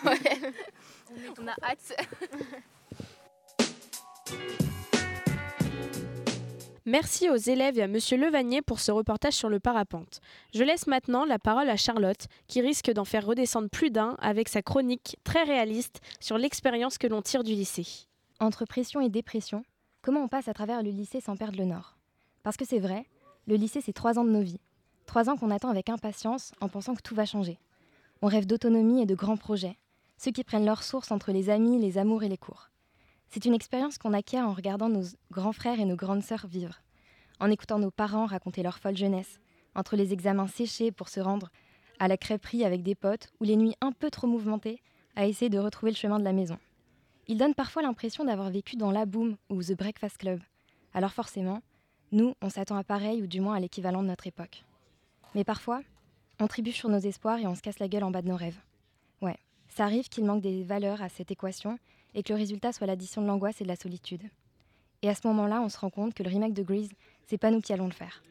[0.05, 0.53] Ouais.
[1.41, 1.95] On a hâte.
[6.85, 10.21] Merci aux élèves et à Monsieur Levanier pour ce reportage sur le parapente.
[10.53, 14.49] Je laisse maintenant la parole à Charlotte, qui risque d'en faire redescendre plus d'un avec
[14.49, 17.87] sa chronique très réaliste sur l'expérience que l'on tire du lycée.
[18.41, 19.65] Entre pression et dépression,
[20.03, 21.97] comment on passe à travers le lycée sans perdre le nord?
[22.43, 23.07] Parce que c'est vrai,
[23.47, 24.61] le lycée c'est trois ans de nos vies.
[25.07, 27.61] Trois ans qu'on attend avec impatience en pensant que tout va changer.
[28.23, 29.79] On rêve d'autonomie et de grands projets,
[30.19, 32.72] ceux qui prennent leur source entre les amis, les amours et les cours.
[33.33, 36.83] C'est une expérience qu'on acquiert en regardant nos grands frères et nos grandes sœurs vivre,
[37.41, 39.41] en écoutant nos parents raconter leur folle jeunesse,
[39.75, 41.49] entre les examens séchés pour se rendre
[41.99, 44.83] à la crêperie avec des potes ou les nuits un peu trop mouvementées
[45.17, 46.59] à essayer de retrouver le chemin de la maison.
[47.27, 50.41] Ils donnent parfois l'impression d'avoir vécu dans La Boom ou The Breakfast Club.
[50.93, 51.63] Alors forcément,
[52.15, 54.63] Nous, on s'attend à pareil ou du moins à l'équivalent de notre époque.
[55.35, 55.81] Mais parfois,
[56.39, 58.37] on trébuche sur nos espoirs et on se casse la gueule en bas de nos
[58.37, 58.61] rêves.
[59.23, 61.79] Ouais, ça arrive qu'il manque des valeurs à cette équation
[62.15, 64.23] et que le résultat soit l'addition de l'angoisse et de la solitude.
[65.03, 66.91] Et à ce moment-là, on se rend compte que le remake de Grease,
[67.27, 68.23] c'est pas nous qui allons le faire.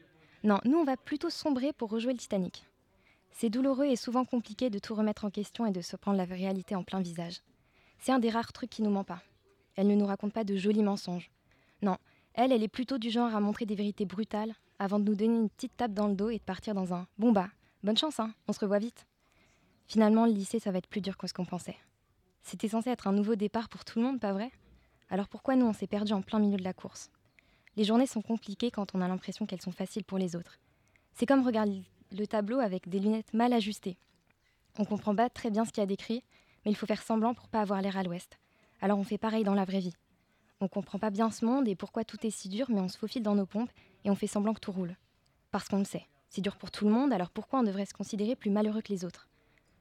[0.44, 2.66] Non, nous, on va plutôt sombrer pour rejouer le Titanic.
[3.30, 6.24] C'est douloureux et souvent compliqué de tout remettre en question et de se prendre la
[6.24, 7.40] réalité en plein visage.
[7.98, 9.22] C'est un des rares trucs qui nous ment pas.
[9.76, 11.30] Elle ne nous raconte pas de jolis mensonges.
[11.80, 11.96] Non,
[12.34, 15.36] elle, elle est plutôt du genre à montrer des vérités brutales avant de nous donner
[15.36, 17.48] une petite tape dans le dos et de partir dans un Bon bah,
[17.82, 19.06] bonne chance, hein, on se revoit vite.
[19.86, 21.76] Finalement, le lycée, ça va être plus dur que ce qu'on pensait.
[22.42, 24.50] C'était censé être un nouveau départ pour tout le monde, pas vrai?
[25.10, 27.10] Alors pourquoi nous, on s'est perdu en plein milieu de la course?
[27.76, 30.58] Les journées sont compliquées quand on a l'impression qu'elles sont faciles pour les autres.
[31.14, 33.96] C'est comme regarder le tableau avec des lunettes mal ajustées.
[34.78, 36.22] On comprend pas très bien ce qu'il y a décrit,
[36.64, 38.38] mais il faut faire semblant pour pas avoir l'air à l'ouest.
[38.80, 39.96] Alors on fait pareil dans la vraie vie.
[40.60, 42.98] On comprend pas bien ce monde et pourquoi tout est si dur, mais on se
[42.98, 43.70] faufile dans nos pompes
[44.04, 44.96] et on fait semblant que tout roule.
[45.50, 46.06] Parce qu'on le sait.
[46.28, 48.92] C'est dur pour tout le monde, alors pourquoi on devrait se considérer plus malheureux que
[48.92, 49.28] les autres?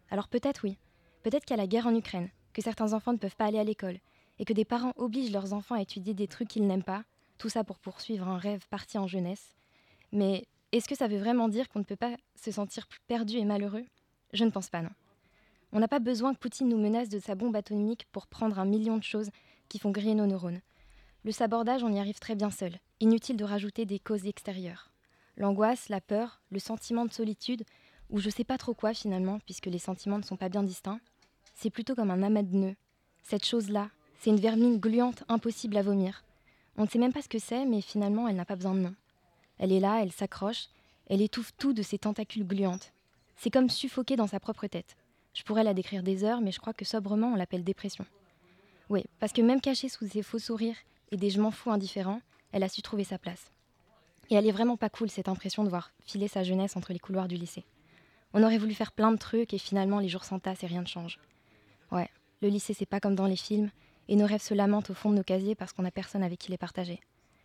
[0.10, 0.78] Alors peut-être oui.
[1.24, 3.60] Peut-être qu'il y a la guerre en Ukraine, que certains enfants ne peuvent pas aller
[3.60, 4.00] à l'école,
[4.40, 7.04] et que des parents obligent leurs enfants à étudier des trucs qu'ils n'aiment pas,
[7.38, 9.56] tout ça pour poursuivre un rêve parti en jeunesse.
[10.12, 13.46] Mais est-ce que ça veut vraiment dire qu'on ne peut pas se sentir perdu et
[13.46, 13.86] malheureux?
[14.34, 14.90] Je ne pense pas, non.
[15.74, 18.66] On n'a pas besoin que Poutine nous menace de sa bombe atomique pour prendre un
[18.66, 19.30] million de choses
[19.70, 20.62] qui font griller nos neurones.
[21.24, 22.80] Le sabordage, on y arrive très bien seul.
[23.00, 24.92] Inutile de rajouter des causes extérieures.
[25.38, 27.64] L'angoisse, la peur, le sentiment de solitude,
[28.10, 31.00] ou je sais pas trop quoi finalement, puisque les sentiments ne sont pas bien distincts,
[31.62, 32.76] c'est plutôt comme un amas de nœuds.
[33.22, 36.24] Cette chose-là, c'est une vermine gluante impossible à vomir.
[36.76, 38.80] On ne sait même pas ce que c'est, mais finalement, elle n'a pas besoin de
[38.80, 38.96] nom.
[39.60, 40.70] Elle est là, elle s'accroche,
[41.06, 42.94] elle étouffe tout de ses tentacules gluantes.
[43.36, 44.98] C'est comme suffoquer dans sa propre tête.
[45.36, 48.06] Je pourrais la décrire des heures, mais je crois que sobrement on l'appelle dépression.
[48.90, 50.78] Oui, parce que même cachée sous ses faux sourires
[51.12, 52.22] et des je m'en fous indifférents,
[52.54, 53.52] elle a su trouver sa place.
[54.32, 57.00] Et elle est vraiment pas cool cette impression de voir filer sa jeunesse entre les
[57.00, 57.66] couloirs du lycée.
[58.34, 60.88] On aurait voulu faire plein de trucs et finalement les jours s'entassent et rien ne
[60.88, 61.20] change.
[61.92, 62.10] Ouais,
[62.42, 63.70] le lycée c'est pas comme dans les films,
[64.08, 66.40] et nos rêves se lamentent au fond de nos casiers parce qu'on a personne avec
[66.40, 67.00] qui les partager.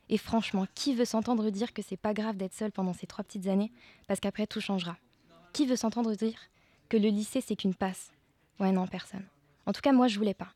[0.09, 3.25] Et franchement, qui veut s'entendre dire que c'est pas grave d'être seul pendant ces trois
[3.25, 3.73] petites années
[4.07, 4.97] parce qu'après tout changera?
[5.53, 6.39] Qui veut s'entendre dire
[6.89, 8.13] que le lycée c'est qu'une passe?
[8.61, 9.25] Ouais, non, personne.
[9.67, 10.53] En tout cas, moi je voulais pas.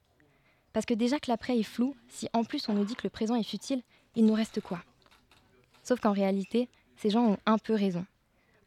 [0.72, 3.10] Parce que déjà que l'après est flou, si en plus on nous dit que le
[3.10, 3.82] présent est futile,
[4.14, 4.82] il nous reste quoi?
[5.82, 8.06] Sauf qu'en réalité, ces gens ont un peu raison.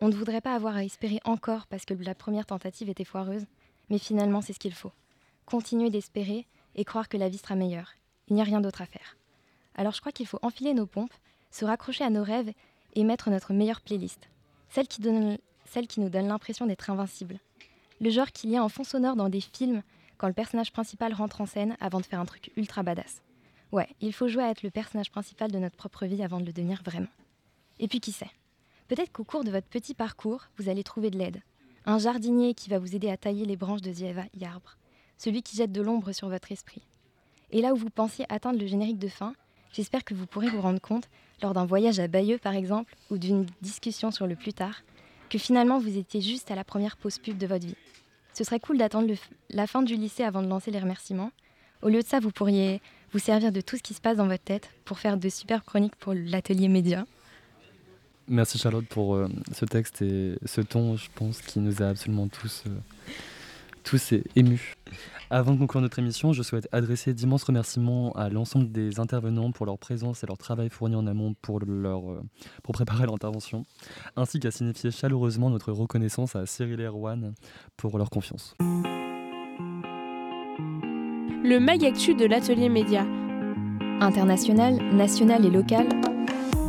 [0.02, 3.46] On ne voudrait pas avoir à espérer encore parce que la première tentative était foireuse,
[3.90, 4.92] mais finalement c'est ce qu'il faut.
[5.46, 7.94] Continuer d'espérer et croire que la vie sera meilleure.
[8.28, 9.18] Il n'y a rien d'autre à faire.
[9.76, 11.14] Alors je crois qu'il faut enfiler nos pompes,
[11.52, 12.52] se raccrocher à nos rêves
[12.96, 14.30] et mettre notre meilleure playlist.
[14.70, 17.40] Celle qui, nous donne l'impression d'être invincible.
[18.02, 19.84] Le genre qu'il y a en fond sonore dans des films
[20.18, 23.22] quand le personnage principal rentre en scène avant de faire un truc ultra badass.
[23.72, 26.46] Ouais, il faut jouer à être le personnage principal de notre propre vie avant de
[26.46, 27.08] le devenir vraiment.
[27.80, 28.30] Et puis qui sait?
[28.88, 31.42] Peut-être qu'au cours de votre petit parcours, vous allez trouver de l'aide.
[31.86, 34.78] Un jardinier qui va vous aider à tailler les branches de vieil arbre.
[35.24, 36.82] Celui qui jette de l'ombre sur votre esprit.
[37.54, 39.34] Et là où vous pensiez atteindre le générique de fin,
[39.72, 41.08] j'espère que vous pourrez vous rendre compte,
[41.42, 44.82] lors d'un voyage à Bayeux par exemple, ou d'une discussion sur le plus tard,
[45.30, 47.78] que finalement vous étiez juste à la première pause pub de votre vie.
[48.34, 49.14] Ce serait cool d'attendre
[49.50, 51.32] la fin du lycée avant de lancer les remerciements.
[51.82, 52.82] Au lieu de ça, vous pourriez
[53.14, 55.64] vous servir de tout ce qui se passe dans votre tête pour faire de superbes
[55.64, 57.06] chroniques pour l'atelier média.
[58.28, 62.28] Merci Charlotte pour euh, ce texte et ce ton, je pense, qui nous a absolument
[62.28, 62.72] tous, euh,
[63.84, 64.76] tous émus.
[65.30, 69.66] Avant de conclure notre émission, je souhaite adresser d'immenses remerciements à l'ensemble des intervenants pour
[69.66, 72.22] leur présence et leur travail fourni en amont pour, leur, euh,
[72.62, 73.66] pour préparer l'intervention,
[74.16, 77.34] ainsi qu'à signifier chaleureusement notre reconnaissance à Cyril et Erwan
[77.78, 78.56] pour leur confiance
[81.44, 83.06] le mag actu de l'atelier média.
[84.00, 85.88] International, national et local.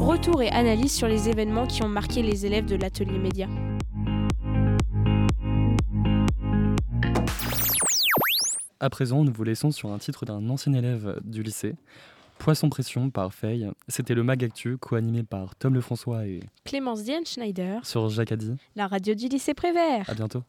[0.00, 3.46] Retour et analyse sur les événements qui ont marqué les élèves de l'atelier média.
[8.80, 11.74] À présent, nous vous laissons sur un titre d'un ancien élève du lycée.
[12.38, 13.70] Poisson Pression par Faye.
[13.88, 17.84] C'était le Mag Actu, co-animé par Tom Lefrançois et Clémence Diane Schneider.
[17.87, 18.56] Sur Jacadi.
[18.75, 20.10] La radio du lycée Prévert.
[20.10, 20.42] À bientôt.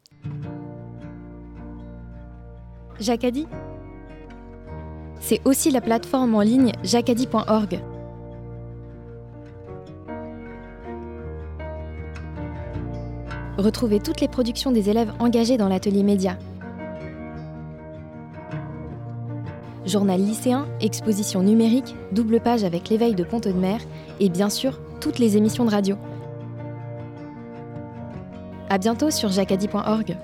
[2.99, 3.45] Jacadi
[5.19, 7.82] c'est aussi la plateforme en ligne jacadi.org.
[13.57, 16.38] Retrouvez toutes les productions des élèves engagés dans l'atelier média.
[19.86, 23.79] Journal lycéen, exposition numérique, double page avec l'éveil de Pont de Mer
[24.19, 25.95] et bien sûr toutes les émissions de radio.
[28.69, 30.17] A bientôt sur jacadi.org.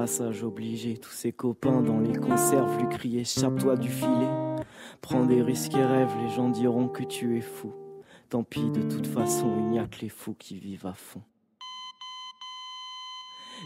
[0.00, 0.96] passage obligé.
[0.96, 4.30] Tous ses copains dans les conserves lui crient Échappe-toi du filet.
[5.02, 7.74] Prends des risques et rêve, les gens diront que tu es fou.
[8.30, 11.20] Tant pis, de toute façon, il n'y a que les fous qui vivent à fond.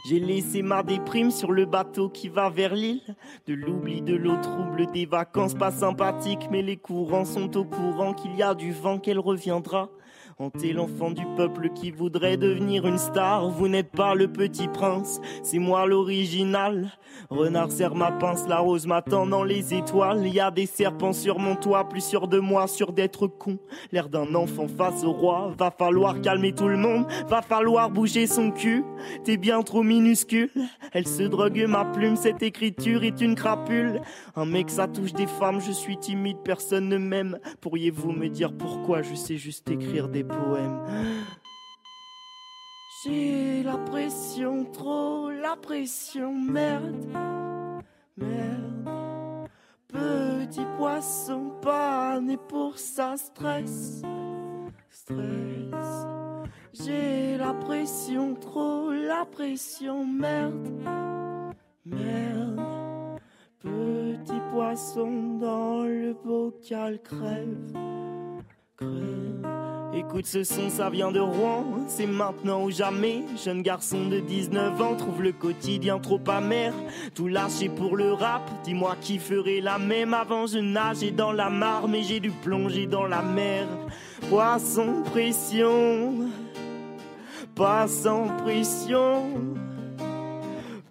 [0.09, 3.15] J'ai laissé ma déprime sur le bateau qui va vers l'île.
[3.47, 6.49] De l'oubli, de l'eau trouble, des vacances pas sympathiques.
[6.51, 9.89] Mais les courants sont au courant qu'il y a du vent, qu'elle reviendra.
[10.37, 13.49] Hanter l'enfant du peuple qui voudrait devenir une star.
[13.51, 16.91] Vous n'êtes pas le petit prince, c'est moi l'original.
[17.31, 20.27] Renard serre ma pince, la rose m'attend dans les étoiles.
[20.27, 23.59] Y a des serpents sur mon toit, plus sûr de moi, sûr d'être con.
[23.93, 28.27] L'air d'un enfant face au roi, va falloir calmer tout le monde, va falloir bouger
[28.27, 28.85] son cul.
[29.23, 30.51] T'es bien trop minuscule,
[30.93, 34.01] elle se drogue ma plume, cette écriture est une crapule.
[34.35, 37.39] Un mec ça touche des femmes, je suis timide, personne ne m'aime.
[37.61, 40.87] Pourriez-vous me dire pourquoi je sais juste écrire des poèmes
[43.05, 47.05] J'ai la pression, trop la pression, merde,
[48.17, 48.89] merde.
[49.89, 54.01] Petit poisson pas né pour ça, stress,
[54.89, 56.07] stress.
[56.73, 60.69] J'ai la pression, trop la pression, merde,
[61.85, 62.61] merde.
[63.61, 67.73] Petit poisson dans le bocal crève,
[68.77, 69.64] crève.
[69.97, 73.23] Écoute ce son, ça vient de Rouen, c'est maintenant ou jamais.
[73.45, 76.73] Jeune garçon de 19 ans trouve le quotidien trop amer.
[77.15, 80.13] Tout lâché pour le rap, dis-moi qui ferait la même.
[80.13, 83.69] Avant je nageais dans la mare, mais j'ai dû plonger dans la mer.
[84.29, 86.29] Poisson pression,
[87.55, 89.31] pas sans pression.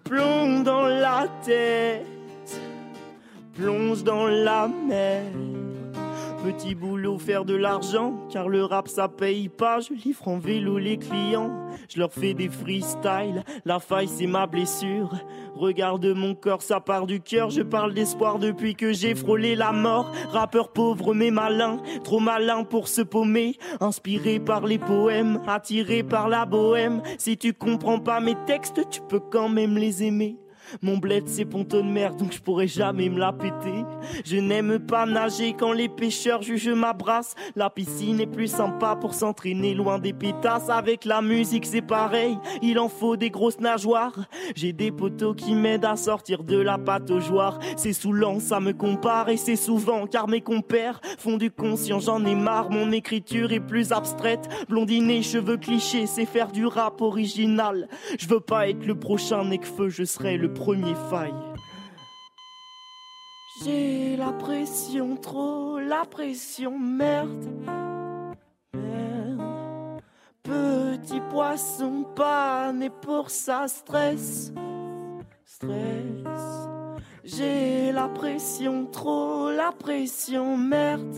[0.04, 2.06] Plomb dans la tête,
[3.54, 5.24] plonge dans la mer.
[6.44, 9.80] Petit boulot, faire de l'argent, car le rap ça paye pas.
[9.80, 11.50] Je livre en vélo les clients,
[11.88, 13.42] je leur fais des freestyles.
[13.64, 15.10] La faille c'est ma blessure.
[15.54, 17.48] Regarde mon corps, ça part du cœur.
[17.48, 20.12] Je parle d'espoir depuis que j'ai frôlé la mort.
[20.28, 23.56] Rappeur pauvre mais malin, trop malin pour se paumer.
[23.80, 27.00] Inspiré par les poèmes, attiré par la bohème.
[27.16, 30.36] Si tu comprends pas mes textes, tu peux quand même les aimer.
[30.82, 33.84] Mon bled c'est ponton de mer donc je pourrais jamais me la péter.
[34.24, 37.34] Je n'aime pas nager quand les pêcheurs jugent ma brasse.
[37.56, 40.68] La piscine est plus sympa pour s'entraîner loin des pétasses.
[40.68, 44.18] Avec la musique c'est pareil, il en faut des grosses nageoires.
[44.54, 47.58] J'ai des poteaux qui m'aident à sortir de la pâte au joie.
[47.76, 52.24] C'est saoulant, ça me compare et c'est souvent car mes compères font du conscient, j'en
[52.24, 52.70] ai marre.
[52.70, 54.48] Mon écriture est plus abstraite.
[54.68, 57.88] Blondinet, cheveux clichés, c'est faire du rap original.
[58.18, 60.52] Je veux pas être le prochain Necfeu, je serai le
[61.10, 61.34] faille.
[63.62, 67.46] J'ai la pression, trop la pression, merde.
[68.74, 70.00] Merde.
[70.42, 74.52] Petit poisson pas né pour ça, stress.
[75.44, 76.68] Stress.
[77.22, 81.16] J'ai la pression, trop la pression, merde.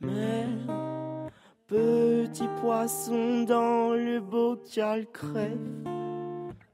[0.00, 1.30] Merde.
[1.66, 5.58] Petit poisson dans le bocal crève.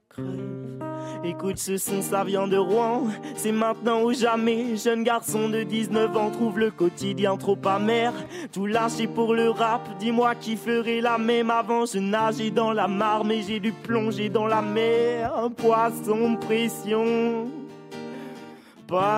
[0.09, 0.78] Crève.
[1.25, 3.09] Écoute ce son, ça vient de Rouen.
[3.37, 4.77] C'est maintenant ou jamais.
[4.77, 8.13] Jeune garçon de 19 ans trouve le quotidien trop amer.
[8.53, 9.83] Tout lâché pour le rap.
[9.99, 11.87] Dis-moi qui ferait la même avant.
[11.87, 15.33] Je nageais dans la mare, mais j'ai dû plonger dans la mer.
[15.57, 17.47] Poisson pression.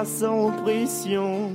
[0.05, 1.53] Sans pression.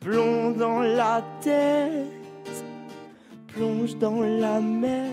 [0.00, 2.64] Plomb dans la tête.
[3.48, 5.10] Plonge dans la mer.